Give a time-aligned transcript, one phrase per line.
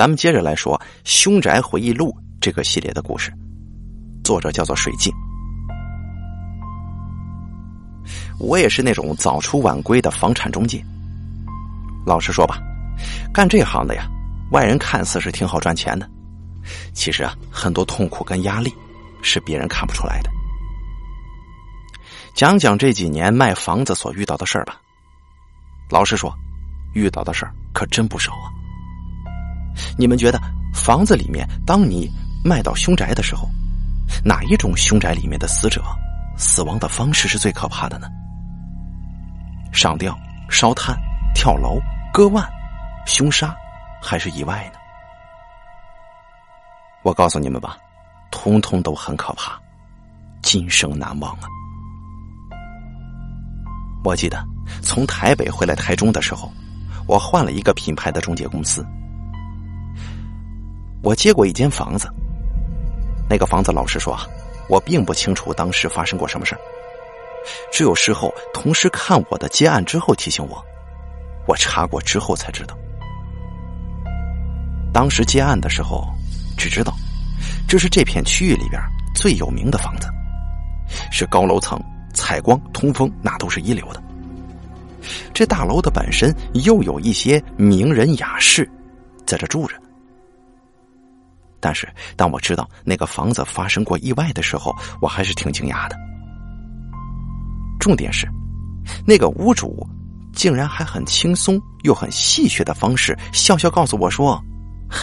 [0.00, 2.08] 咱们接着来说《凶宅回忆录》
[2.40, 3.30] 这个系列的故事，
[4.24, 5.12] 作者叫做水镜。
[8.38, 10.82] 我也是那种早出晚归的房产中介。
[12.06, 12.58] 老实说吧，
[13.30, 14.08] 干这行的呀，
[14.52, 16.08] 外人看似是挺好赚钱的，
[16.94, 18.72] 其实啊，很多痛苦跟压力
[19.20, 20.30] 是别人看不出来的。
[22.34, 24.80] 讲讲这几年卖房子所遇到的事儿吧。
[25.90, 26.34] 老实说，
[26.94, 28.48] 遇到的事儿可真不少啊。
[29.96, 30.40] 你们觉得
[30.74, 32.10] 房子里面，当你
[32.44, 33.48] 卖到凶宅的时候，
[34.24, 35.82] 哪一种凶宅里面的死者
[36.36, 38.08] 死亡的方式是最可怕的呢？
[39.72, 40.16] 上吊、
[40.48, 40.96] 烧炭、
[41.34, 41.78] 跳楼、
[42.12, 42.44] 割腕、
[43.06, 43.54] 凶杀，
[44.02, 44.78] 还是意外呢？
[47.02, 47.76] 我告诉你们吧，
[48.30, 49.58] 通通都很可怕，
[50.42, 51.48] 今生难忘啊！
[54.02, 54.42] 我记得
[54.82, 56.50] 从台北回来台中的时候，
[57.06, 58.84] 我换了一个品牌的中介公司。
[61.02, 62.08] 我接过一间房子，
[63.28, 64.26] 那个房子老实说啊，
[64.68, 66.54] 我并不清楚当时发生过什么事
[67.72, 70.62] 只有事后同事看我的接案之后提醒我，
[71.46, 72.76] 我查过之后才知道。
[74.92, 76.04] 当时接案的时候，
[76.58, 76.92] 只知道
[77.66, 78.80] 这是这片区域里边
[79.14, 80.06] 最有名的房子，
[81.10, 84.02] 是高楼层，采光通风那都是一流的。
[85.32, 88.70] 这大楼的本身又有一些名人雅士
[89.24, 89.74] 在这住着。
[91.60, 95.96] 但是，当我知道那个房子发生过意外的时候，我还是挺惊讶的。
[97.78, 98.28] 重点是，
[99.06, 99.86] 那个屋主
[100.32, 104.42] 竟然还很轻松又很戏谑的方式，笑笑告诉我说：“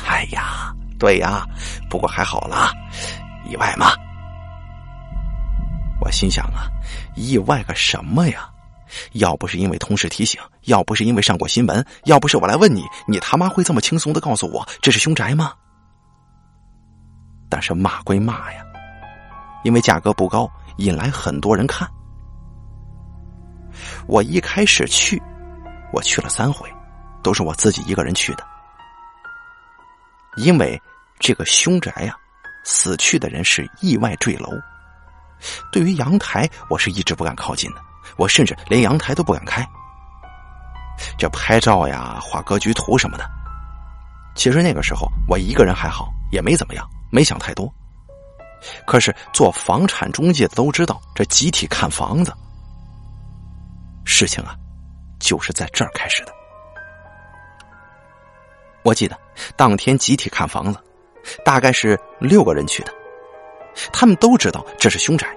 [0.07, 1.45] 哎呀，对呀，
[1.89, 2.71] 不过还好啦，
[3.49, 3.91] 意外嘛。”
[6.01, 6.67] 我心想啊，
[7.15, 8.49] 意外个什么呀？
[9.13, 15.53] 要不是因为同事提醒，要不是因为上过新闻，要不是我来问你，你他妈会这么轻松的告诉我这是凶宅吗？
[17.49, 18.63] 但是骂归骂呀，
[19.63, 21.87] 因为价格不高，引来很多人看。
[24.07, 25.21] 我一开始去，
[25.93, 26.71] 我去了三回，
[27.21, 28.45] 都是我自己一个人去的。
[30.37, 30.81] 因为
[31.19, 32.15] 这个凶宅呀，
[32.63, 34.49] 死去的人是意外坠楼。
[35.71, 37.81] 对于阳台，我是一直不敢靠近的，
[38.17, 39.67] 我甚至连阳台都不敢开。
[41.17, 43.29] 这拍照呀、画格局图什么的，
[44.37, 46.87] 其实那个时候我一个人还好，也没怎么样。
[47.09, 47.73] 没想太多，
[48.85, 52.33] 可是做房产中介的都知道，这集体看房子，
[54.05, 54.55] 事情啊，
[55.19, 56.31] 就是在这儿开始的。
[58.83, 59.17] 我记得
[59.55, 60.79] 当天集体看房子，
[61.43, 62.93] 大概是六个人去的，
[63.91, 65.27] 他们都知道这是凶宅，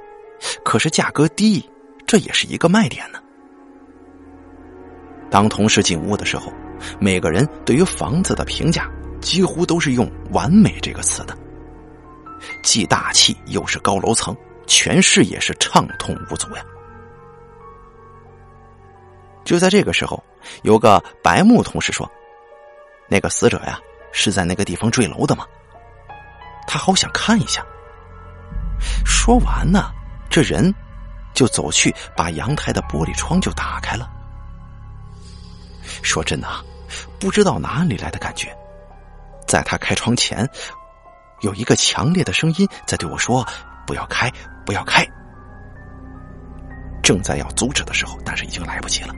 [0.65, 1.66] 可是价格低，
[2.06, 3.19] 这也是一个卖点呢。
[5.31, 6.53] 当同事进屋的时候，
[6.99, 11.37] 每个人对于房子的评价几乎都是用“完美”这个词的。
[12.63, 14.35] 既大气又是高楼层，
[14.67, 16.65] 全视野是畅通无阻呀。
[19.45, 20.23] 就在这个时候，
[20.63, 22.11] 有个白木同事说
[23.09, 23.79] ：“那个死者呀，
[24.13, 25.45] 是在那个地方坠楼的吗？”
[26.67, 27.65] 他好想看一下。
[29.05, 29.91] 说完呢，
[30.31, 30.73] 这人
[31.35, 34.09] 就走去把阳台的玻璃窗就打开了。
[36.03, 36.65] 说真的啊，
[37.21, 38.49] 不知道哪里来的感觉，
[39.47, 40.49] 在他开窗前。
[41.43, 43.47] 有一个强烈的声音在对我说
[43.87, 44.31] ：“不要开，
[44.67, 45.07] 不要开。”
[47.03, 49.15] 正在要阻止的时候，但是已经来不及了。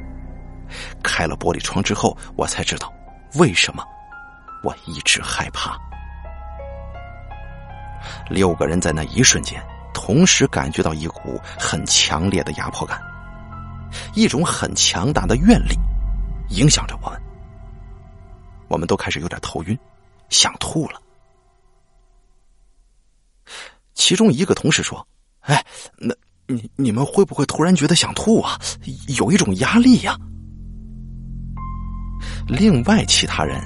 [1.02, 2.92] 开了玻璃窗之后，我才知道
[3.34, 3.84] 为什么
[4.62, 5.76] 我一直害怕。
[8.28, 13.00] 六个人在那一瞬间同时感觉到一股很强烈的压迫感，
[14.14, 15.76] 一种很强大的愿力
[16.50, 17.21] 影响着我们。
[18.72, 19.78] 我们都开始有点头晕，
[20.30, 20.98] 想吐了。
[23.92, 25.06] 其中一个同事说
[25.44, 25.62] ：“哎，
[25.98, 26.14] 那
[26.46, 28.58] 你你们会不会突然觉得想吐啊？
[29.18, 30.18] 有一种压力呀。”
[32.48, 33.60] 另外其他人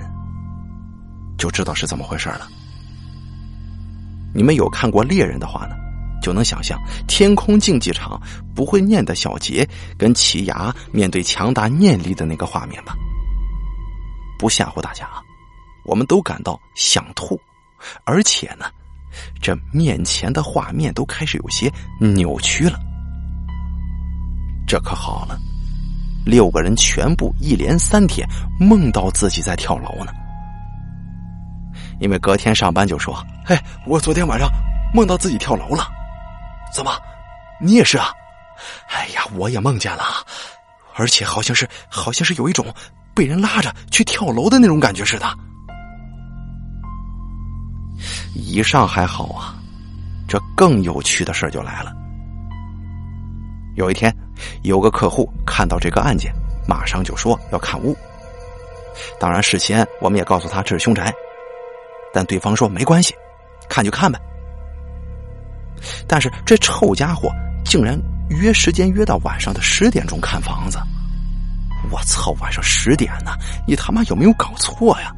[1.38, 2.49] 就知道是怎么回事了。
[4.35, 5.76] 你们有看过猎人的话呢，
[6.20, 6.76] 就能想象
[7.06, 8.20] 天空竞技场
[8.56, 9.67] 不会念的小杰
[9.97, 12.97] 跟奇牙面对强大念力的那个画面吧？
[14.38, 15.23] 不吓唬大家啊，
[15.85, 17.41] 我们都感到想吐，
[18.05, 18.67] 而且呢。
[19.41, 22.79] 这面前的画面都开始有些扭曲了，
[24.67, 25.38] 这可好了，
[26.27, 28.29] 六个人全部一连三天
[28.61, 30.12] 梦到自己在跳楼呢。
[31.99, 34.50] 因为隔天上班就说：“哎，我昨天晚上
[34.93, 35.89] 梦到自己跳楼了。”
[36.71, 36.93] 怎么，
[37.59, 38.12] 你也是啊？
[38.89, 40.05] 哎呀，我也梦见了，
[40.94, 42.67] 而且好像是好像是有一种
[43.17, 45.27] 被人拉着去跳楼的那种感觉似的。
[48.35, 49.57] 以上还好啊，
[50.29, 51.93] 这更有趣的事就来了。
[53.75, 54.15] 有一天，
[54.63, 56.31] 有个客户看到这个案件，
[56.69, 57.97] 马上就说要看屋。
[59.19, 61.13] 当然，事先我们也告诉他这是凶宅，
[62.13, 63.15] 但对方说没关系，
[63.69, 64.21] 看就看呗。
[66.07, 67.31] 但是这臭家伙
[67.65, 67.99] 竟然
[68.29, 70.79] 约时间约到晚上的十点钟看房子，
[71.90, 72.32] 我操！
[72.40, 73.32] 晚上十点呢？
[73.67, 75.14] 你他妈有没有搞错呀？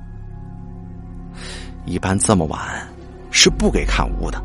[1.86, 2.60] 一般这么晚
[3.30, 4.42] 是不给看屋的。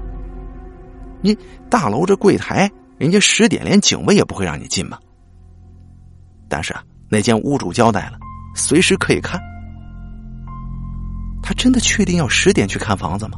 [1.21, 1.37] 你
[1.69, 4.99] 大楼这柜台，人家十点连警卫也不会让你进吧。
[6.47, 8.17] 但是啊，那间屋主交代了，
[8.55, 9.41] 随时可以看。
[11.41, 13.37] 他真的确定要十点去看房子吗？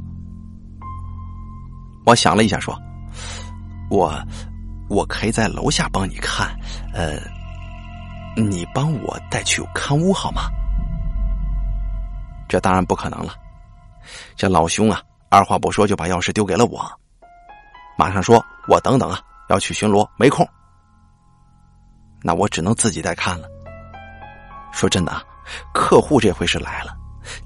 [2.06, 2.80] 我想了一下，说
[3.89, 4.13] ：“我
[4.89, 6.56] 我可以在楼下帮你看，
[6.94, 7.18] 呃，
[8.36, 10.44] 你帮我带去看屋好吗？”
[12.48, 13.34] 这当然不可能了。
[14.36, 16.86] 这老兄啊，二话不说就把钥匙丢给了我，
[17.98, 20.48] 马上说：“我等等啊，要去巡逻，没空。”
[22.22, 23.48] 那我只能自己带看了。
[24.72, 25.24] 说真的啊，
[25.74, 26.96] 客户这回是来了，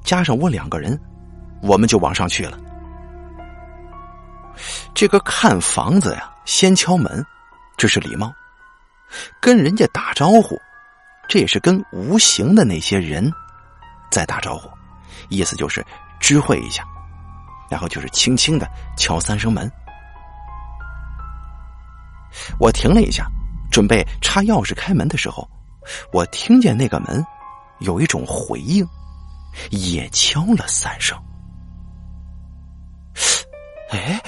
[0.03, 0.99] 加上我两个人，
[1.61, 2.57] 我们就往上去了。
[4.93, 7.25] 这个看房子呀，先敲门，
[7.77, 8.29] 这是礼貌；
[9.39, 10.59] 跟人家打招呼，
[11.29, 13.31] 这也是跟无形的那些人
[14.11, 14.69] 在打招呼，
[15.29, 15.85] 意思就是。
[16.21, 16.83] 知会一下，
[17.69, 19.71] 然后就是轻轻的敲三声门。
[22.59, 23.25] 我停了一下，
[23.71, 25.49] 准备插钥匙开门的时候，
[26.11, 27.25] 我听见那个门
[27.79, 28.85] 有一种回应，
[29.71, 31.17] 也敲了三声。
[33.91, 34.21] 哎，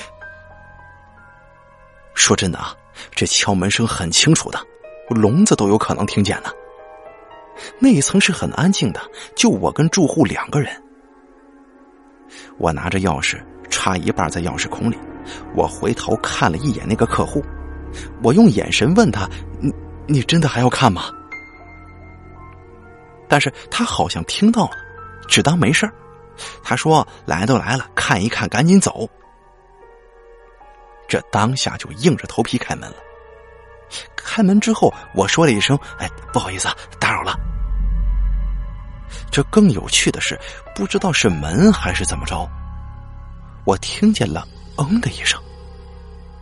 [2.15, 2.73] 说真的啊，
[3.13, 4.65] 这敲门声很清楚的，
[5.09, 6.49] 聋子都有可能听见呢。
[7.79, 9.01] 那一层是很安静的，
[9.35, 10.71] 就我跟住户两个人。
[12.57, 14.97] 我拿着钥匙插一半在钥匙孔里，
[15.55, 17.43] 我回头看了一眼那个客户，
[18.23, 19.73] 我用眼神问他：“你
[20.07, 21.11] 你真的还要看吗？”
[23.27, 24.77] 但是他好像听到了，
[25.27, 25.89] 只当没事
[26.63, 29.07] 他说：“来都来了，看一看，赶紧走。”
[31.07, 32.95] 这当下就硬着头皮开门了。
[34.15, 37.35] 开门之后，我说了一声：“哎，不好意思，啊打扰了。”
[39.29, 40.39] 这更有趣的是，
[40.75, 42.49] 不知道是门还是怎么着，
[43.65, 44.47] 我听见了
[44.77, 45.41] “嗯”的一声，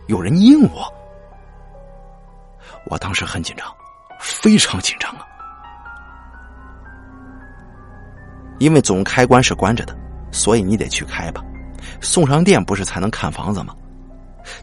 [0.06, 0.92] 有人应我。
[2.86, 3.66] 我当时很紧张，
[4.18, 5.26] 非常紧张啊，
[8.58, 9.96] 因为总开关是关着的，
[10.32, 11.42] 所以你得去开吧。
[12.00, 13.74] 送上电不是才能看房子吗？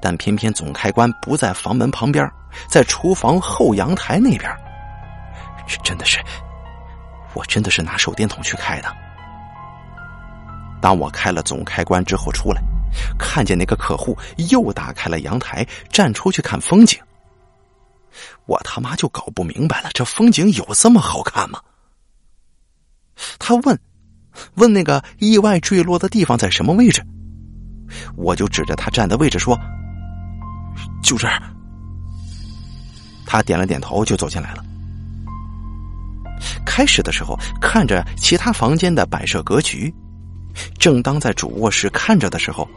[0.02, 2.30] 但偏偏总开关不在房门旁边，
[2.68, 4.50] 在厨房后阳台那边，
[5.68, 6.20] 这真的是。
[7.34, 8.96] 我真的是拿手电筒去开的。
[10.82, 12.62] 当我开了总开关之后出来，
[13.20, 14.18] 看见那个客户
[14.50, 17.00] 又打开了阳台，站出去看风景。
[18.46, 21.60] 我他妈就搞不明白了，这风景有这么好看吗？
[23.38, 23.80] 他问，
[24.56, 27.06] 问那个意外坠落的地方在什么位置？
[28.16, 29.58] 我就指着他站的位置说
[31.04, 31.42] ：“就这儿。”
[33.26, 34.64] 他点了点头，就走进来了。
[36.66, 39.94] 开始的时候，看着其他房间的摆设格局，
[40.78, 42.68] 正当在主卧室看着的时候，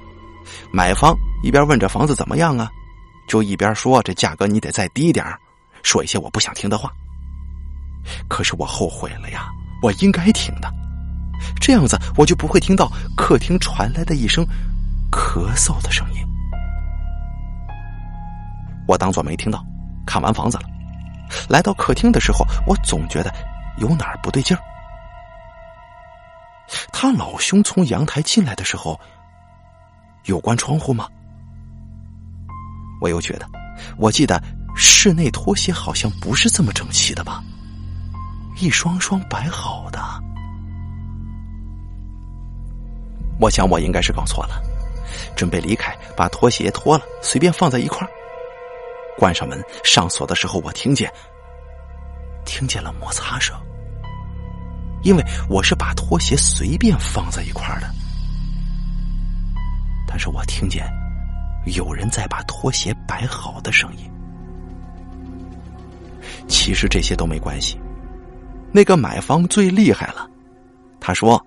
[0.72, 2.70] 买方一边问着房子怎么样啊，
[3.28, 5.24] 就一边说这价格你得再低点
[5.82, 6.90] 说一些我不想听的话。
[8.28, 9.50] 可是我后悔了呀，
[9.82, 10.72] 我应该听的，
[11.60, 14.44] 这样子我就不会听到客厅传来的一声
[15.30, 16.26] 咳嗽的声音。
[18.88, 19.64] 我当做没听到，
[20.04, 20.64] 看完房子了。
[21.48, 23.32] 来到客厅的时候，我总觉得
[23.78, 24.60] 有哪儿不对劲儿。
[26.92, 29.00] 他老兄从阳台进来的时候，
[30.24, 31.08] 有关窗户吗？
[33.00, 33.48] 我又觉得，
[33.98, 34.42] 我记得
[34.74, 37.40] 室内拖鞋好像不是这么整齐的吧，
[38.56, 40.00] 一双双摆好的。
[43.38, 44.60] 我想我应该是搞错了，
[45.36, 48.10] 准备离开，把拖鞋脱了，随便放在一块儿。
[49.18, 51.12] 关上门上锁的时候，我听见
[52.44, 53.54] 听见了摩擦声，
[55.02, 57.86] 因为我是把拖鞋随便放在一块儿的，
[60.08, 60.90] 但是我听见
[61.66, 64.10] 有人在把拖鞋摆好的声音。
[66.48, 67.78] 其实这些都没关系，
[68.72, 70.28] 那个买方最厉害了，
[70.98, 71.44] 他说：“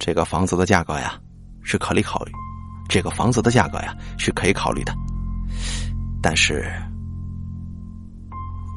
[0.00, 1.20] 这个房子的价格呀
[1.64, 2.32] 是可以考虑，
[2.88, 4.94] 这个房子的价格呀是可以考虑的。”
[6.22, 6.70] 但是，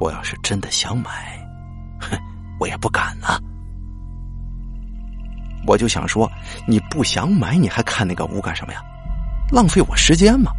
[0.00, 1.38] 我要是真的想买，
[2.00, 2.18] 哼，
[2.58, 3.38] 我也不敢呐。
[5.66, 6.30] 我就想说，
[6.66, 8.80] 你不想买，你还看那个屋干什么呀？
[9.50, 10.52] 浪费我时间吗？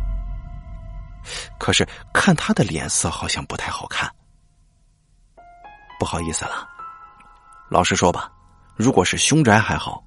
[1.59, 4.09] 可是看他的脸色好像不太好看，
[6.00, 6.67] 不好意思了。
[7.69, 8.31] 老实说吧，
[8.75, 10.03] 如果是凶宅还好，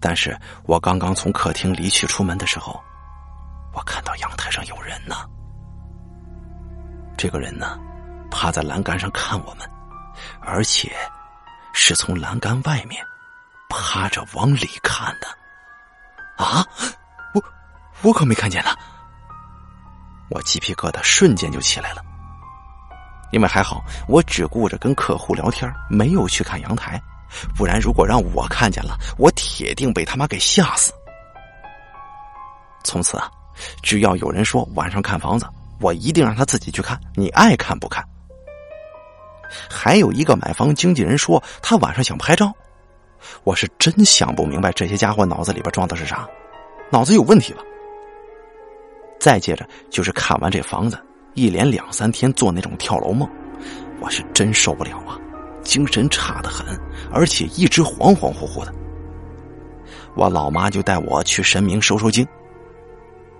[0.00, 2.82] 但是我刚刚从客厅离去出门的时候，
[3.72, 5.16] 我看到阳台上有人呢。
[7.16, 7.78] 这个人呢，
[8.30, 9.68] 趴在栏杆上看我们，
[10.40, 10.90] 而且
[11.72, 13.04] 是从栏杆外面
[13.68, 15.26] 趴着往里看的。
[16.42, 16.66] 啊，
[17.34, 17.42] 我
[18.02, 18.70] 我可没看见呢。
[20.30, 22.02] 我鸡皮疙瘩瞬间就起来了，
[23.32, 27.00] 因为还好我只顾着跟客户聊天，没有去看阳台，
[27.56, 30.92] 不然如果让我看见了，我铁定被他妈给吓死。
[32.84, 33.30] 从此啊，
[33.82, 35.46] 只要有人说晚上看房子，
[35.80, 38.04] 我一定让他自己去看，你爱看不看。
[39.68, 42.52] 还有一个买房经纪人说他晚上想拍照，
[43.44, 46.26] 我是真想不明白这些家伙脑子里边装的是啥，
[46.90, 47.62] 脑子有问题吧？
[49.20, 51.00] 再接着就是看完这房子，
[51.34, 53.28] 一连两三天做那种跳楼梦，
[54.00, 55.16] 我是真受不了啊，
[55.62, 56.66] 精神差的很，
[57.12, 58.74] 而且一直恍恍惚惚的。
[60.14, 62.26] 我老妈就带我去神明收收经，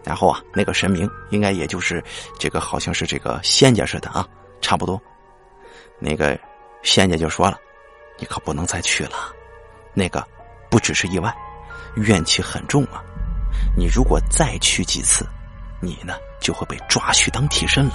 [0.04, 2.02] 然后啊，那个神明应该也就是
[2.38, 4.26] 这个，好像是这个仙家似的啊，
[4.60, 5.00] 差不多。
[5.98, 6.38] 那个
[6.82, 7.58] 仙家就说了
[8.18, 9.16] ：“你可不能再去了，
[9.94, 10.26] 那个
[10.70, 11.34] 不只是意外，
[11.96, 13.02] 怨气很重啊，
[13.76, 15.26] 你如果再去几次。”
[15.84, 17.94] 你呢就会被抓去当替身了。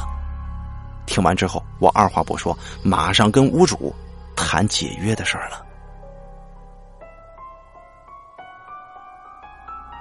[1.05, 2.53] 听完之后，我二话不说，
[2.83, 3.95] 马上跟屋主
[4.35, 5.65] 谈解约的事儿了。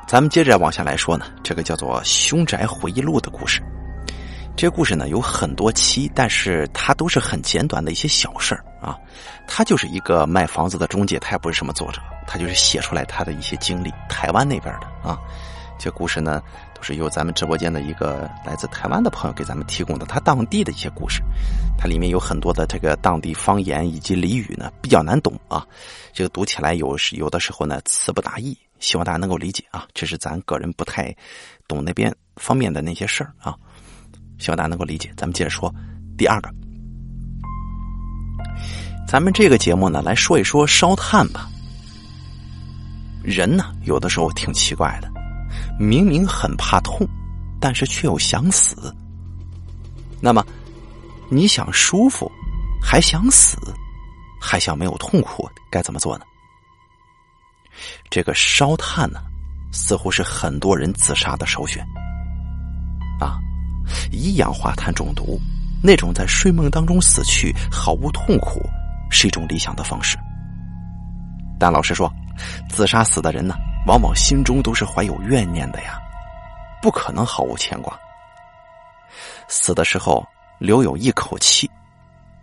[0.07, 3.61] 咱们接着往下来说呢，这个叫做《凶宅回忆录》的故事。
[4.57, 8.97] 这故事呢有很多期，但是它都是很简短的一些小事儿啊。
[9.49, 15.19] 他就是一个卖房子的中介，他也不是什么作者，他就是写出来他的一些经历，台湾那边的啊。
[15.77, 16.41] 这故事呢，
[16.73, 21.21] 都是由咱们直播间的一个来自台湾的朋友给咱们提供的，他当地的一些故事，
[21.77, 25.67] 它里面有很多的这个当地方言以及俚语呢，比较难懂啊。
[26.13, 29.87] 这个读起来有时有的时候呢词不达意，希望大家能够理解啊。
[29.95, 31.15] 这是咱个人不太
[31.69, 33.55] 懂那边方面的那些事儿啊，
[34.39, 35.13] 希望大家能够理解。
[35.17, 35.75] 咱们接着说
[36.17, 36.51] 第二个，
[39.07, 41.49] 咱们这个节目呢来说一说烧炭吧。
[43.23, 45.11] 人呢有的时候挺奇怪的。
[45.79, 47.07] 明明很怕痛，
[47.61, 48.95] 但是却又想死。
[50.21, 50.45] 那么，
[51.29, 52.31] 你想舒服，
[52.81, 53.59] 还想死，
[54.41, 56.25] 还想没有痛苦，该怎么做呢？
[58.11, 59.21] 这个烧炭呢，
[59.73, 61.85] 似乎是很多人自杀的首选。
[63.21, 63.39] 啊，
[64.11, 65.41] 一氧化碳中毒，
[65.83, 68.61] 那种在睡梦当中死去毫无痛苦，
[69.11, 70.19] 是一种理想的方式。
[71.59, 72.13] 但老实说，
[72.69, 73.55] 自杀死的人呢？
[73.87, 75.97] 往往心中都是怀有怨念的呀，
[76.83, 77.97] 不可能毫无牵挂。
[79.47, 80.27] 死的时候
[80.59, 81.71] 留有一口气，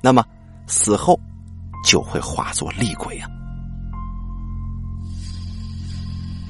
[0.02, 0.26] 那么
[0.66, 1.20] 死后
[1.84, 3.28] 就会化作厉鬼呀。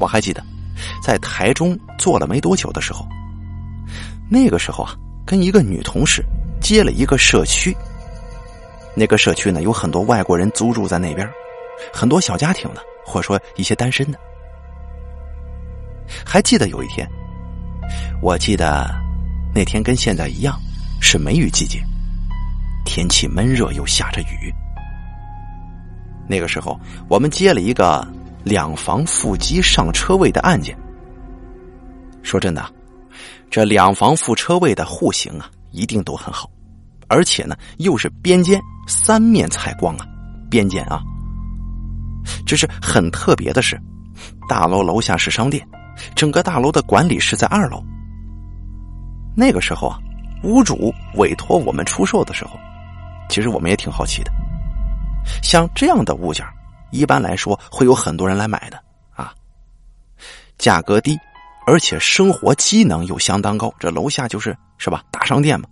[0.03, 0.43] 我还记得，
[1.01, 3.07] 在台中做了没多久的时候，
[4.29, 4.93] 那个时候啊，
[5.25, 6.21] 跟一个女同事
[6.59, 7.73] 接了一个社区。
[8.93, 11.25] 那个社区呢，有很多外国人租住在那边，
[11.93, 14.19] 很多小家庭的，或者说一些单身的。
[16.25, 17.09] 还记得有一天，
[18.21, 18.93] 我记得
[19.55, 20.59] 那天跟现在一样，
[21.01, 21.81] 是梅雨季节，
[22.83, 24.53] 天气闷热又下着雨。
[26.27, 28.05] 那个时候，我们接了一个
[28.43, 30.77] 两房腹机上车位的案件。
[32.21, 32.65] 说真的，
[33.49, 36.49] 这两房副车位的户型啊，一定都很好，
[37.07, 40.05] 而且呢，又是边间三面采光啊，
[40.49, 41.01] 边间啊。
[42.45, 43.79] 只是很特别的是，
[44.47, 45.67] 大楼楼下是商店。
[46.15, 47.83] 整个大楼的管理是在二楼。
[49.35, 49.99] 那个时候啊，
[50.43, 52.57] 屋主委托我们出售的时候，
[53.29, 54.31] 其实我们也挺好奇的。
[55.41, 56.45] 像这样的物件，
[56.93, 58.81] 一般来说会有很多人来买的
[59.15, 59.33] 啊。
[60.57, 61.19] 价格低，
[61.65, 63.73] 而且生活机能又相当高。
[63.79, 65.03] 这楼下就是是吧？
[65.11, 65.67] 大商店嘛，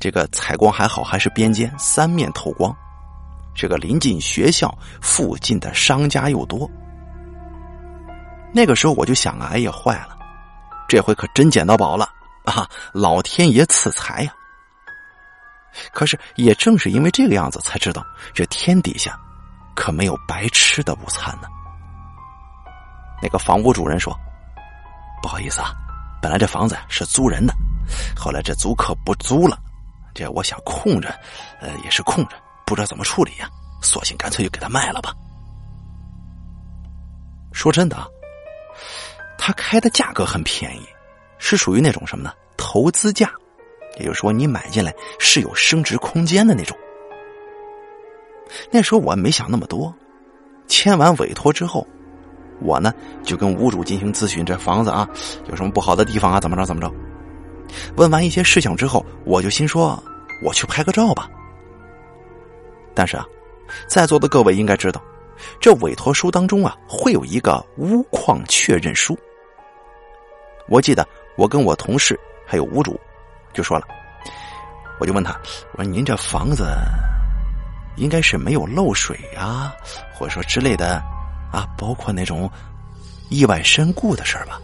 [0.00, 2.74] 这个采光还好，还是边间三面透光。
[3.54, 6.68] 这个临近学校，附近的商家又多。
[8.52, 10.16] 那个时候我就想啊，哎呀，坏了，
[10.88, 12.08] 这回可真捡到宝了
[12.44, 12.68] 啊！
[12.92, 14.32] 老天爷赐财呀！
[15.92, 19.18] 可是也正是因为这个样子，才知道这天底下
[19.76, 21.46] 可没有白吃的午餐呢。
[23.22, 24.12] 那个房屋主人说
[25.22, 25.72] ：“不好意思啊，
[26.20, 27.54] 本来这房子是租人的，
[28.16, 29.56] 后来这租客不租了，
[30.12, 31.08] 这我想空着，
[31.60, 33.48] 呃，也是空着，不知道怎么处理呀，
[33.80, 35.14] 索性干脆就给他卖了吧。”
[37.52, 38.06] 说真的啊，
[39.38, 40.86] 他开的价格很便宜，
[41.38, 42.32] 是属于那种什么呢？
[42.58, 43.30] 投资价，
[43.98, 46.76] 也就是说你买进来是有升值空间的那种。
[48.70, 49.92] 那时候我没想那么多，
[50.66, 51.86] 签完委托之后，
[52.60, 55.08] 我呢就跟屋主进行咨询，这房子啊
[55.48, 56.40] 有什么不好的地方啊？
[56.40, 56.92] 怎么着怎么着？
[57.96, 60.02] 问完一些事项之后，我就心说，
[60.42, 61.28] 我去拍个照吧。
[62.94, 63.26] 但是啊，
[63.88, 65.02] 在座的各位应该知道，
[65.60, 69.18] 这委托书当中啊会有一个屋况确认书。
[70.68, 72.98] 我记得我跟我同事还有屋主
[73.52, 73.86] 就说了，
[74.98, 75.38] 我就问他，
[75.72, 76.64] 我说您这房子。
[77.96, 79.74] 应该是没有漏水啊，
[80.14, 81.02] 或者说之类的，
[81.52, 82.50] 啊，包括那种
[83.30, 84.60] 意外身故的事儿吧。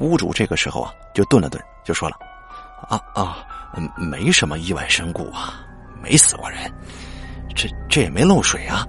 [0.00, 2.16] 屋主这个时候啊，就顿了顿，就说了
[2.88, 3.38] ：“啊啊，
[3.96, 5.60] 没什么意外身故啊，
[6.00, 6.72] 没死过人，
[7.56, 8.86] 这这也没漏水啊。”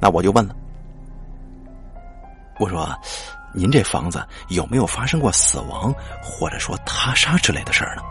[0.00, 0.54] 那我就问了，
[2.58, 2.88] 我说
[3.52, 8.02] ：“您这房子有没有发生过死亡或者说他杀之类的事儿呢？”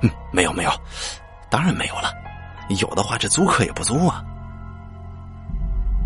[0.00, 0.70] 嗯，没有，没有。
[1.54, 2.12] 当然没有了，
[2.80, 4.24] 有的话这租客也不租啊。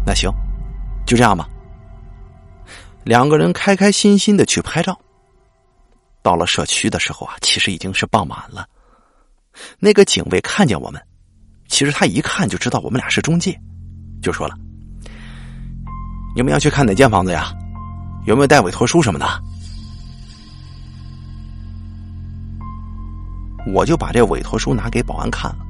[0.04, 0.30] 那行，
[1.06, 1.48] 就这样吧。
[3.02, 4.94] 两个人开开心心的去拍照。
[6.20, 8.68] 到了社区的时候啊，其实已经是傍晚了。
[9.78, 11.02] 那个警卫看见我们，
[11.66, 13.58] 其实他一看就知道我们俩是中介，
[14.20, 14.54] 就说了
[16.36, 17.54] ：“你们要去看哪间房子呀？
[18.26, 19.26] 有没有带委托书什么的？”
[23.72, 25.66] 我就把这委托书拿给保安看了，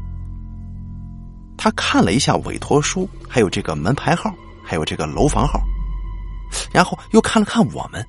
[1.56, 4.32] 他看了一下委托书，还有这个门牌号，
[4.64, 5.60] 还有这个楼房号，
[6.72, 8.04] 然后又看了看我们。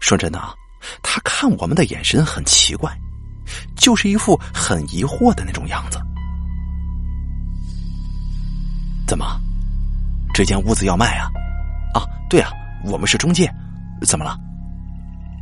[0.00, 0.54] 说真的啊，
[1.02, 2.90] 他看我们的眼神很奇怪，
[3.76, 6.00] 就是一副很疑惑的那种样子。
[9.06, 9.38] 怎么，
[10.32, 11.30] 这间屋子要卖啊？
[11.92, 12.50] 啊，对啊，
[12.84, 13.52] 我们是中介，
[14.06, 14.38] 怎么了？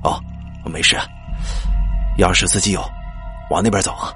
[0.02, 0.20] 哦，
[0.64, 0.96] 没事。
[2.18, 2.84] 钥匙自己有，
[3.48, 4.12] 往那边走啊！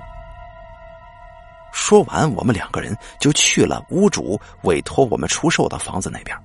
[1.73, 6.37] 说完，我们两个人就去了屋主委托我们出售的房子那边。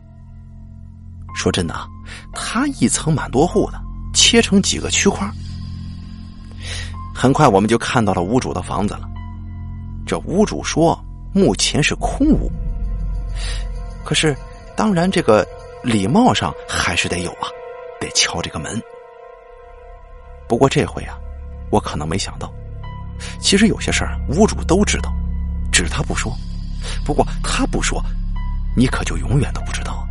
[1.35, 1.87] 说真的啊，
[2.31, 3.81] 他一层蛮多户的，
[4.13, 5.27] 切成几个区块。
[7.13, 9.09] 很快，我们就看到了屋主的房子了。
[10.05, 10.97] 这屋主说，
[11.33, 12.51] 目前是空屋。
[14.05, 14.37] 可是，
[14.75, 15.45] 当然，这个
[15.83, 17.49] 礼貌上还是得有啊，
[17.99, 18.79] 得敲这个门。
[20.47, 21.17] 不过这回啊。
[21.69, 22.51] 我可能没想到，
[23.39, 25.13] 其实有些事儿屋主都知道，
[25.71, 26.31] 只是他不说。
[27.03, 28.01] 不过他不说，
[28.75, 30.07] 你可就永远都不知道。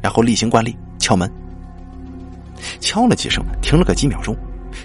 [0.00, 1.30] 然后例行惯例敲门，
[2.80, 4.34] 敲了几声，停了个几秒钟，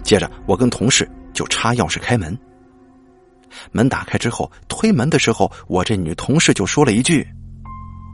[0.03, 2.37] 接着我跟同事就插钥匙开门。
[3.71, 7.25] 门打开之后，推门的时候，我这女同事就说了一句：“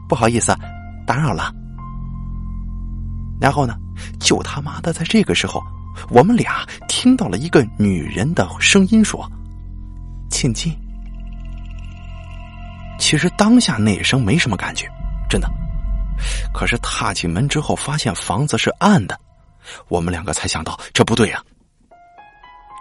[0.08, 0.54] 不好意思，
[1.06, 1.52] 打扰了。”
[3.40, 3.74] 然后呢，
[4.20, 5.60] 就他妈的在这个时候。
[6.08, 9.30] 我们俩听到了一个女人的声音说
[10.30, 10.76] ：“请进。”
[12.98, 14.86] 其实当下那一声没什么感觉，
[15.28, 15.50] 真的。
[16.52, 19.18] 可是踏进门之后，发现房子是暗的，
[19.88, 21.42] 我们两个才想到这不对呀。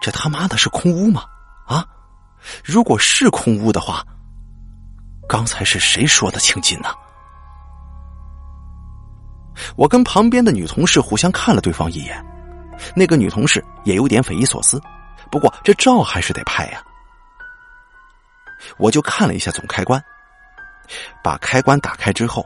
[0.02, 1.24] 这他妈的是空屋吗？
[1.66, 1.86] 啊！
[2.64, 4.06] 如果是空屋的话，
[5.28, 6.90] 刚才是谁说的请进呢？
[9.76, 12.26] 我跟旁边的女同事互相看了对方一眼。
[12.96, 14.82] 那个女同事也有点匪夷所思，
[15.32, 16.82] 不过这照还是得拍呀。
[18.78, 20.04] 我就看了一下总开关，
[21.24, 22.46] 把开关打开之后，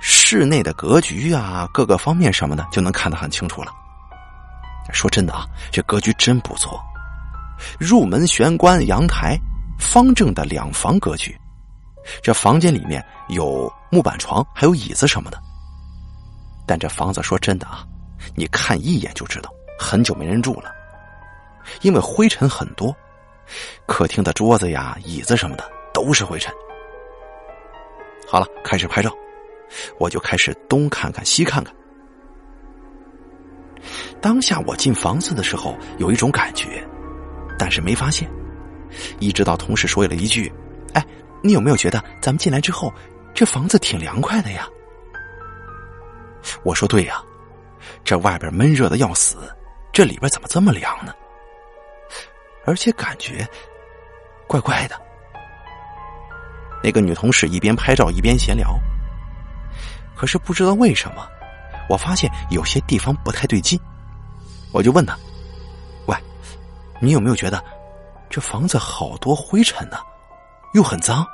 [0.00, 3.72] 室内的格局啊，各个方面什么的就能看得很清楚了。
[4.92, 6.80] 说真的啊，这格局真不错，
[7.78, 9.38] 入门玄关、阳台，
[9.78, 11.38] 方正的两房格局。
[12.22, 15.40] 这房间里面有木板床，还有椅子什么的。
[16.66, 17.84] 但这房子说真的啊。
[18.34, 20.72] 你看一眼就知道，很久没人住了，
[21.82, 22.94] 因为灰尘很多，
[23.86, 26.52] 客厅的桌子呀、椅子什么的都是灰尘。
[28.28, 29.12] 好了，开始拍照，
[29.98, 31.74] 我就开始东看看西看看。
[34.20, 36.86] 当下我进房子的时候有一种感觉，
[37.58, 38.30] 但是没发现，
[39.18, 40.52] 一直到同事说了一句
[40.92, 41.04] ：“哎，
[41.42, 42.92] 你有没有觉得咱们进来之后，
[43.32, 44.68] 这房子挺凉快的呀？”
[46.62, 47.22] 我说：“对呀。”
[48.10, 49.36] 这外边闷热的要死，
[49.92, 51.14] 这里边怎么这么凉呢？
[52.66, 53.48] 而且感觉
[54.48, 55.00] 怪怪的。
[56.82, 58.76] 那个女同事一边拍照一边闲聊，
[60.16, 61.24] 可是不知道为什么，
[61.88, 63.78] 我发现有些地方不太对劲。
[64.72, 65.16] 我就问她
[66.06, 66.16] ：“喂，
[67.00, 67.62] 你有没有觉得
[68.28, 69.98] 这房子好多灰尘呢？
[70.74, 71.24] 又很脏？”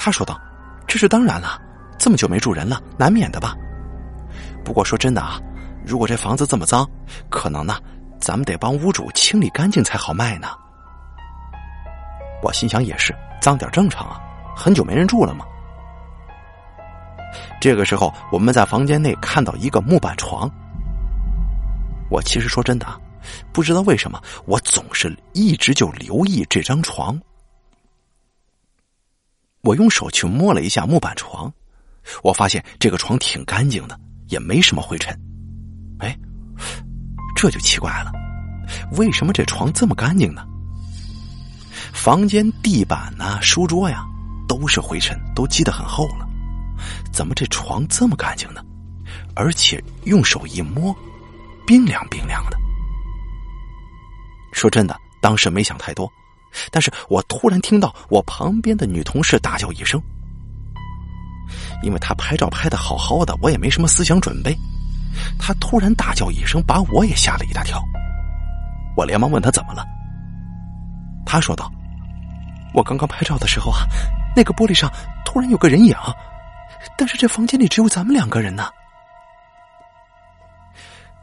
[0.00, 0.40] 他说道
[0.88, 1.60] ：“这是当然了，
[1.98, 3.54] 这么久没住人了，难免的吧。
[4.68, 5.40] 不过说真的啊，
[5.82, 6.86] 如果这房子这么脏，
[7.30, 7.80] 可能呢，
[8.20, 10.48] 咱们得帮屋主清理干净才好卖呢。”
[12.44, 14.20] 我心想也是，脏点正常啊，
[14.54, 15.46] 很久没人住了嘛。
[17.58, 20.50] 这个时候，我们在房间内看到一个木板床。
[22.10, 23.00] 我其实说真的啊，
[23.54, 27.18] 不知道为什么，我总是一直就留意这张床。
[29.62, 31.50] 我用手去摸了一下木板床，
[32.22, 35.16] 我发现这个床挺干净的，也没什么灰尘。
[35.98, 36.16] 哎，
[37.34, 38.12] 这就奇怪了，
[38.92, 40.46] 为什么这床这么干净呢？
[41.92, 44.04] 房间地板呐、书桌呀，
[44.46, 46.28] 都是灰尘，都积得很厚了。
[47.12, 48.62] 怎么这床这么干净呢？
[49.34, 50.94] 而且用手一摸，
[51.66, 52.58] 冰凉冰凉的。
[54.52, 56.10] 说真的，当时没想太多，
[56.70, 60.00] 但是我突然听到我旁边的女同事大叫一声，
[61.82, 64.56] 因为他拍照拍的好好的，我也没什么思想准备。
[65.38, 67.82] 他突然大叫一声，把我也吓了一大跳。
[68.96, 69.84] 我连忙问他怎么了，
[71.24, 71.70] 他说道
[72.74, 73.86] ：“我刚刚拍照的时候啊，
[74.34, 74.90] 那个玻璃上
[75.24, 75.94] 突然有个人影。”
[76.96, 78.68] 但是这房间里只有咱们两个人呢。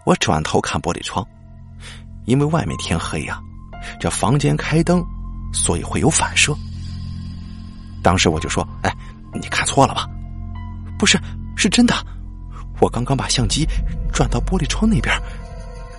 [0.05, 1.25] 我转头看玻璃窗，
[2.25, 3.39] 因为外面天黑呀，
[3.99, 5.03] 这房间开灯，
[5.53, 6.53] 所以会有反射。
[8.03, 8.93] 当时我就说：“哎，
[9.33, 10.05] 你看错了吧？
[10.97, 11.19] 不是，
[11.55, 11.93] 是真的。
[12.79, 13.67] 我刚刚把相机
[14.11, 15.15] 转到玻璃窗那边，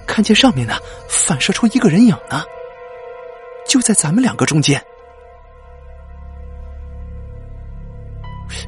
[0.07, 0.75] 看见上面呢
[1.09, 2.43] 反射出一个人影呢，
[3.67, 4.83] 就在咱们两个中间。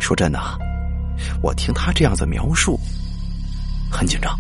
[0.01, 0.57] 说真的啊。”
[1.43, 2.79] 我听他这样子描述，
[3.91, 4.39] 很紧张，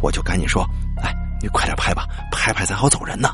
[0.00, 0.64] 我就赶紧说
[1.02, 3.28] ：“哎，你快点拍吧，拍拍咱好走人呢。”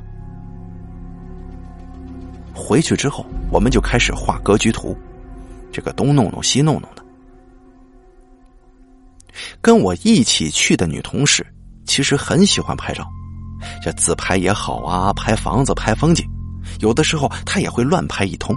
[2.55, 4.97] 回去之后，我们就开始画格局图，
[5.71, 7.05] 这个东弄弄西弄弄的。
[9.61, 11.47] 跟我一起去的女同事
[11.87, 13.07] 其实很喜欢拍照，
[13.83, 16.25] 这自拍也好啊，拍房子、拍风景，
[16.81, 18.55] 有的时候她也会乱拍一通。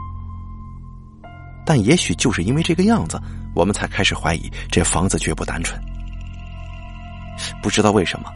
[1.65, 3.21] 但也许就是因为这个样子。
[3.53, 5.77] 我们才开始怀疑这房子绝不单纯。
[7.61, 8.31] 不知道为什么，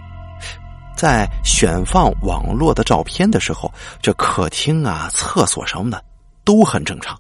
[0.94, 6.04] 在选放网络的照片的时候，这客厅啊、厕所什么的
[6.44, 7.18] 都很正常。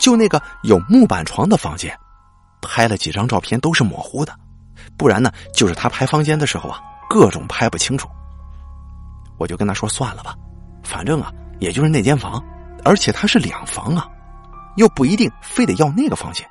[0.00, 1.96] 就那个有木板床的房间，
[2.60, 4.34] 拍了几张照片都是模糊的，
[4.96, 8.08] 不然呢，就是他拍房间的时候啊，各种拍不清楚。
[9.38, 10.34] 我就跟他说算了吧，
[10.82, 12.42] 反正啊，也就是那间房，
[12.84, 14.08] 而且他是两房啊。
[14.76, 16.48] 又不一定非得要那个房间，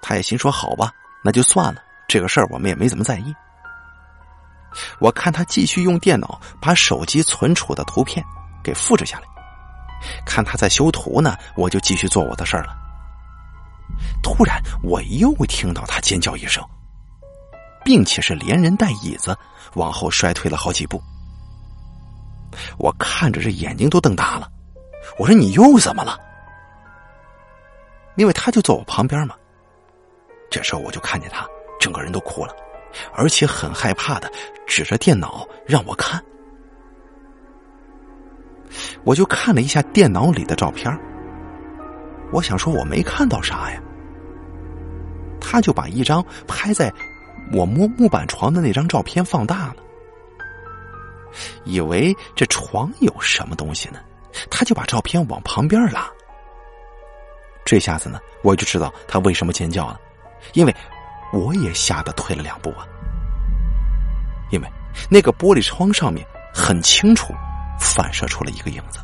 [0.00, 3.34] 他也心说好吧，那就算了，这个事儿我们也没怎么在意。
[5.00, 8.24] 我看他继续用电脑把手机存储的图片
[8.62, 9.26] 给复制下来，
[10.24, 12.83] 看他在修图呢，我就继续做我的事儿了。
[14.22, 16.64] 突然，我又听到他尖叫一声，
[17.84, 19.36] 并且是连人带椅子
[19.74, 21.00] 往后衰退了好几步。
[22.78, 24.48] 我看着这眼睛都瞪大了，
[25.18, 26.18] 我说：“你又怎么了？”
[28.16, 29.34] 因为他就坐我旁边嘛，
[30.50, 31.46] 这时候我就看见他
[31.80, 32.54] 整个人都哭了，
[33.12, 34.30] 而且很害怕的
[34.66, 36.22] 指着电脑让我看。
[39.02, 40.96] 我就看了一下电脑里的照片，
[42.34, 43.80] 我想说我没看到啥呀。
[45.40, 46.92] 他就把一张拍在
[47.52, 49.76] 我摸木板床的那张照片放大了，
[51.64, 54.00] 以为这床有什么东西呢，
[54.50, 56.10] 他就把照片往旁边拉。
[57.64, 60.00] 这下子呢，我就知道他为什么尖叫了，
[60.54, 60.74] 因为
[61.32, 62.84] 我也吓得退了两步啊。
[64.50, 64.68] 因为
[65.08, 67.32] 那个玻璃窗上面很清楚
[67.78, 68.98] 反射出了一个影子，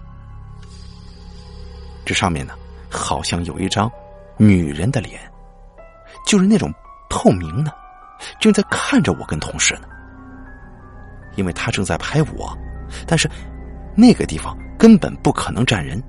[2.04, 2.54] 这上面呢
[2.90, 3.90] 好像有一张
[4.36, 5.20] 女人的脸，
[6.26, 6.72] 就是那种
[7.08, 7.72] 透明的，
[8.40, 9.82] 正在看着我跟同事呢。
[11.36, 12.56] 因为他正在拍我，
[13.06, 13.30] 但是
[13.94, 16.02] 那个地方根本不可能站人。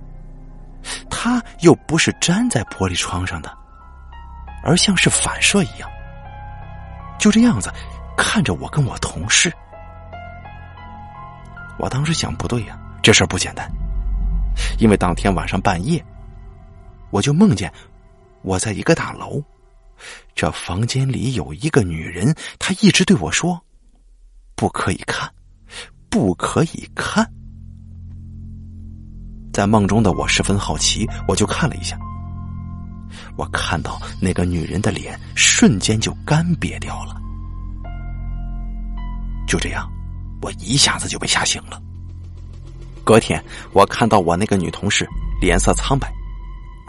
[1.11, 3.55] 他又不是粘在玻璃窗上的，
[4.63, 5.87] 而像是反射一样，
[7.19, 7.71] 就这样子
[8.17, 9.53] 看着我跟我同事。
[11.77, 13.71] 我当时想，不对呀，这事儿不简单，
[14.79, 16.03] 因为当天晚上半夜，
[17.12, 17.71] 我就梦见
[18.41, 19.43] 我在一个大楼，
[20.34, 23.62] 这房间里有一个女人，她一直对我说
[24.56, 25.32] ：“不可以看，
[26.10, 27.30] 不可以看。”
[29.54, 32.00] 在梦中的我十分好奇，我就看了一下。
[33.36, 37.15] 我看到那个女人的脸瞬间就干瘪掉了。
[39.47, 39.91] 就这样，
[40.41, 41.82] 我一下子就被吓醒了。
[43.04, 43.43] 隔天，
[43.74, 45.06] 我看到我那个女同事
[45.41, 46.10] 脸色苍白，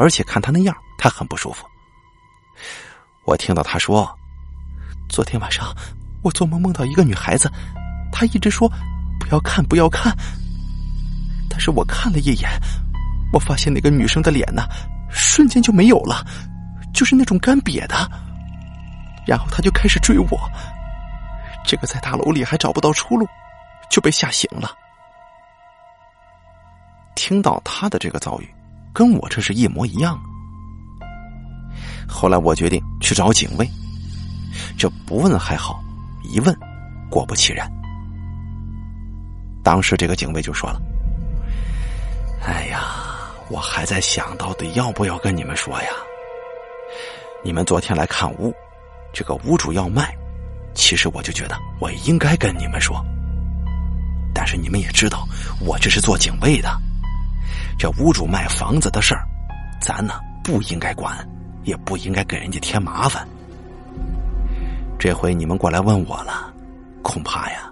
[0.03, 1.65] 而且看他那样，他很不舒服。
[3.25, 4.12] 我听到他说
[5.09, 5.73] ：“昨天晚上
[6.23, 7.49] 我做梦梦到一个女孩子，
[8.11, 8.69] 她一直说
[9.21, 10.12] 不要看，不要看。
[11.49, 12.51] 但是我看了一眼，
[13.33, 14.65] 我发现那个女生的脸呢，
[15.09, 16.27] 瞬间就没有了，
[16.93, 17.95] 就是那种干瘪的。
[19.25, 20.51] 然后她就开始追我，
[21.65, 23.25] 这个在大楼里还找不到出路，
[23.88, 24.77] 就被吓醒了。
[27.15, 28.55] 听到他的这个遭遇，
[28.92, 30.18] 跟我这是一模一样。”
[32.09, 33.68] 后来我决定去找警卫，
[34.76, 35.83] 这不问还好，
[36.24, 36.55] 一问，
[37.11, 37.70] 果不其然。
[39.62, 40.83] 当时这个警卫就说了
[42.44, 42.85] ：“哎呀，
[43.48, 45.88] 我还在想到底要不要跟你们说呀。
[47.44, 48.52] 你们昨天来看屋，
[49.12, 50.14] 这个屋主要卖，
[50.74, 53.02] 其实我就觉得我应该跟你们说。
[54.35, 55.26] 但是你们也知道，
[55.61, 56.68] 我这是做警卫的，
[57.79, 59.27] 这屋主卖房子的事儿，
[59.81, 61.17] 咱呢不应该管。”
[61.65, 63.25] 也不应该给人家添麻烦。
[64.99, 66.53] 这回你们过来问我了，
[67.03, 67.71] 恐怕呀，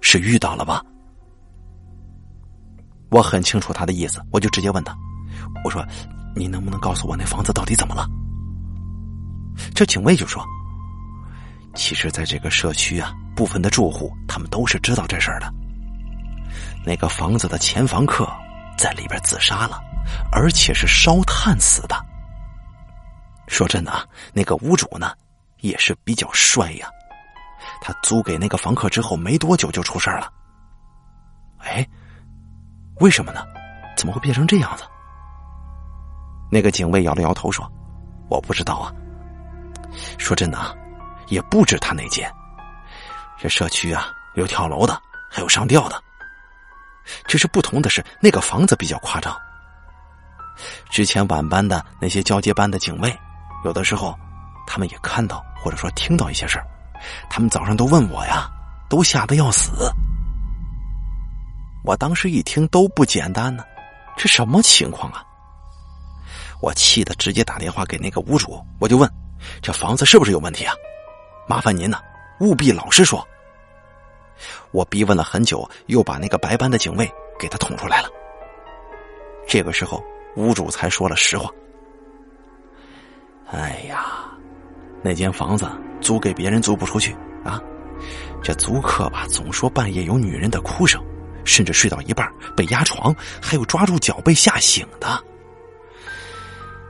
[0.00, 0.84] 是遇到了吧？
[3.08, 4.92] 我很清楚他的意思，我就直接问他
[5.64, 5.86] ：“我说，
[6.34, 8.04] 你能不能告诉我那房子到底怎么了？”
[9.72, 10.44] 这警卫就说
[11.76, 15.48] ：“其实，在这个社区啊，部分的住户他们都是知道这事儿的。
[16.84, 18.28] 那个房子的前房客
[18.80, 19.78] 在里边自杀了，
[20.32, 21.94] 而且是烧炭死的。”
[23.46, 25.12] 说真的啊，那个屋主呢，
[25.58, 26.88] 也是比较帅呀。
[27.82, 30.32] 他租给那个房客之后没多久就出事了。
[31.58, 31.86] 哎，
[33.00, 33.44] 为什么呢？
[33.98, 34.84] 怎么会变成这样子？
[36.50, 37.70] 那个警卫摇了摇头说
[38.30, 38.90] ：“我不知道啊。
[40.16, 40.74] 说真的啊，
[41.28, 42.32] 也不止他那间。
[43.38, 44.98] 这社区啊，有跳楼的，
[45.30, 46.02] 还有上吊的。
[47.26, 49.36] 只是不同的是，那个房子比较夸张。
[50.90, 53.14] 之前晚班的那些交接班的警卫。”
[53.62, 54.18] 有的时候，
[54.66, 56.66] 他们也看到或者说听到一些事儿，
[57.28, 58.50] 他们早上都问我呀，
[58.88, 59.70] 都吓得要死。
[61.84, 63.62] 我当时一听都不简单呢，
[64.16, 65.22] 这什么情况啊？
[66.62, 69.06] 我气得直接打电话给那个屋主，我就问，
[69.60, 70.72] 这房子是不是有问题啊？
[71.46, 72.00] 麻烦您呢，
[72.40, 73.26] 务必老实说。
[74.70, 78.08] 我逼问了很久，又把那个白班的警卫给他捅出来了。
[79.46, 80.02] 这个时候，
[80.36, 81.50] 屋主才说了实话。
[83.50, 84.30] 哎呀，
[85.02, 85.68] 那间房子
[86.00, 87.60] 租给别人租不出去啊！
[88.42, 91.04] 这租客吧，总说半夜有女人的哭声，
[91.44, 95.22] 甚至睡到一半被压床，还有抓住脚被吓醒的。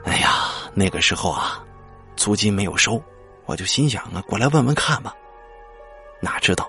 [0.04, 1.64] 哎呀，那个时候啊，
[2.14, 3.02] 租金没有收，
[3.46, 5.14] 我就心想啊，过来问问看吧。
[6.20, 6.68] 哪知道，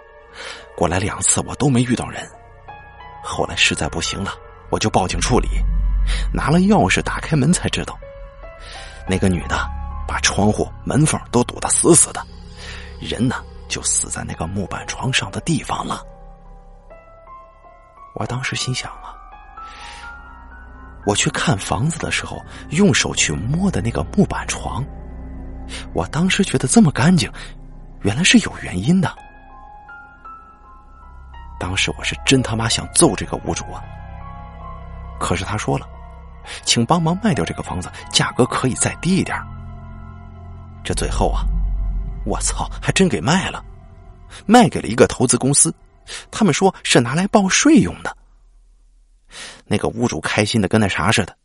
[0.76, 2.28] 过来两次我都没遇到人。
[3.24, 4.32] 后来实在不行了，
[4.70, 5.48] 我就报警处理，
[6.34, 7.98] 拿了钥匙打开门才知道，
[9.08, 9.56] 那个女的。
[10.08, 12.22] 把窗户、门缝都堵得死死的，
[13.00, 13.38] 人呢
[13.70, 16.04] 就死在那个木板床上的地方了。
[18.16, 19.16] 我当时心想啊，
[21.06, 24.84] 我去看房子的时候，用手去摸的那个木板床，
[25.94, 27.32] 我当时觉得这么干净，
[28.02, 29.16] 原来是有原因的。
[31.62, 33.84] 当时我是真他妈想揍这个屋主啊！
[35.19, 35.88] 可是他说了，
[36.63, 39.38] 请帮忙卖掉这个房子，价格可以再低一点。
[40.84, 41.45] 这最后啊，
[42.26, 43.63] 我操，还真给卖了，
[44.47, 45.71] 卖给了一个投资公司，
[46.32, 48.17] 他们说是拿来报税用的。
[49.67, 51.38] 那个屋主开心的跟那啥似的，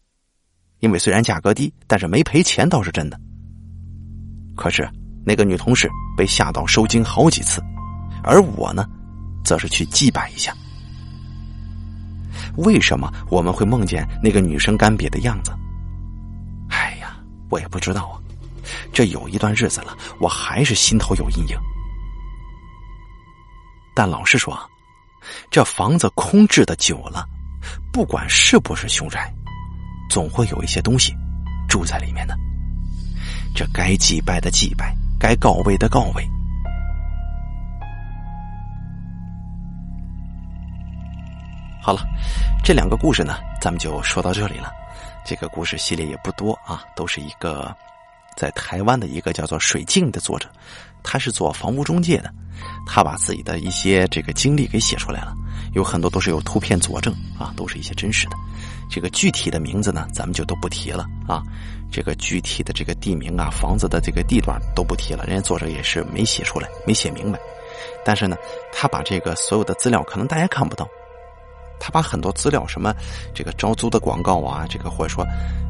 [0.79, 3.21] 因为虽然价格低，但是没赔钱倒是真的。
[4.57, 4.89] 可是
[5.27, 7.63] 那个女同事被吓到收惊好几次，
[8.25, 8.89] 而我呢，
[9.47, 10.53] 则是去祭拜一下。
[12.57, 15.53] 为什么我们会梦见那个女生干瘪的样子？
[16.69, 17.17] 哎呀，
[17.49, 18.19] 我也不知道啊。
[18.93, 21.57] 这有一段日子了，我还是心头有阴影。
[23.95, 24.59] 但老实说，
[25.51, 27.25] 这房子空置的久了，
[27.93, 29.33] 不管是不是凶宅，
[30.11, 31.15] 总会有一些东西
[31.69, 32.37] 住在里面的。
[33.55, 36.29] 这该祭拜的祭拜，该告慰的告慰。
[41.87, 42.01] 好了，
[42.65, 44.73] 这两个故事呢，咱们就说到这里了。
[45.25, 47.73] 这个故事系列也不多啊，都是一个。
[48.37, 50.49] 在台湾的一个叫做水镜的作者，
[51.05, 52.35] 他是做房屋中介的，
[52.85, 55.33] 他把自己的一些这个经历给写出来了，
[55.75, 58.37] 有很多都是有图片佐证啊，都是一些真实的。
[58.91, 61.41] 这个具体的名字呢，咱们就都不提了啊。
[61.93, 67.39] 这个具体的这个地名啊，房子的这个地段都不提了，人家作者也是没写出来，没写明白。
[68.05, 68.37] 但是呢，
[68.73, 70.87] 他把这个所有的资料，可能大家看不到，
[71.79, 72.95] 他把很多资料，什么
[73.35, 75.27] 这个招租的广告啊，这个或者说。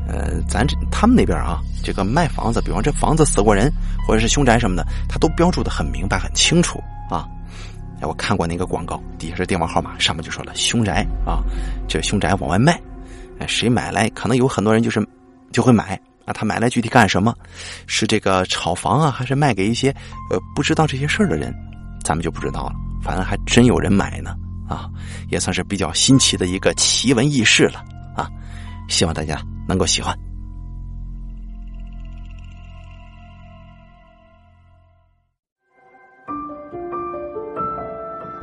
[0.09, 3.69] 呃，咱这他们那边啊，这个卖房子，比方这房子死过人，
[4.07, 6.79] 或者是凶宅什么的，他都标注的很明白、很清楚
[7.11, 7.27] 啊。
[8.03, 11.43] 我看过那个广告，底下是电话号码，上面就说了凶宅啊，
[11.89, 12.81] 这凶宅往外卖，
[13.41, 14.09] 哎，谁买来？
[14.11, 15.05] 可能有很多人就是
[15.51, 16.33] 就会买啊。
[16.33, 17.35] 他买来具体干什么？
[17.89, 19.91] 是这个炒房啊，还是卖给一些
[20.31, 21.53] 呃不知道这些事儿的人？
[22.05, 22.75] 咱们就不知道了。
[23.03, 24.37] 反正还真有人买呢
[24.69, 24.91] 啊，
[25.29, 27.85] 也算是比较新奇的一个奇闻异事了
[28.17, 28.29] 啊。
[28.89, 30.17] 希望大家能够喜欢。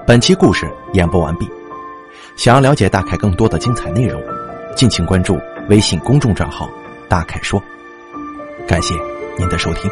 [0.06, 1.48] 本期故事演播完毕。
[2.36, 4.22] 想要了解大凯更多的精彩内容，
[4.76, 6.68] 敬请关注微信公众账号
[7.08, 7.62] “大凯说”。
[8.68, 8.96] 感谢
[9.38, 9.90] 您的收听。